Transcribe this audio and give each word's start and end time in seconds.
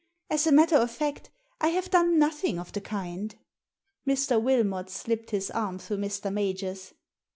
As 0.31 0.47
a 0.47 0.51
matter 0.51 0.77
of 0.77 0.89
fact, 0.89 1.29
I 1.59 1.67
have 1.67 1.91
done 1.91 2.17
nothing 2.17 2.57
of 2.57 2.71
the 2.73 2.81
kind." 2.81 3.35
Mr. 4.07 4.41
Wilmot 4.41 4.89
slipped 4.89 5.29
his 5.29 5.51
arm 5.51 5.77
through 5.77 5.97
Mr. 5.97 6.33
Major's. 6.33 6.95